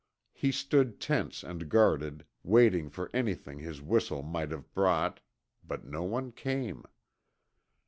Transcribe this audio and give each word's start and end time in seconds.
He 0.33 0.51
stood 0.51 0.99
tense 0.99 1.43
and 1.43 1.69
guarded, 1.69 2.25
waiting 2.41 2.89
for 2.89 3.11
anything 3.13 3.59
his 3.59 3.83
whistle 3.83 4.23
might 4.23 4.49
have 4.49 4.73
brought, 4.73 5.19
but 5.63 5.85
no 5.85 6.01
one 6.01 6.31
came. 6.31 6.83